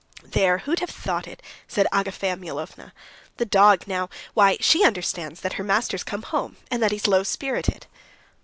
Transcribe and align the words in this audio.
"There, 0.25 0.57
who'd 0.57 0.79
have 0.79 0.89
thought 0.89 1.27
it?" 1.27 1.43
said 1.67 1.85
Agafea 1.93 2.35
Mihalovna. 2.35 2.91
"The 3.37 3.45
dog 3.45 3.83
now... 3.87 4.09
why, 4.33 4.57
she 4.59 4.83
understands 4.83 5.41
that 5.41 5.53
her 5.61 5.63
master's 5.63 6.03
come 6.03 6.23
home, 6.23 6.57
and 6.71 6.81
that 6.81 6.89
he's 6.91 7.05
low 7.05 7.21
spirited." 7.21 7.85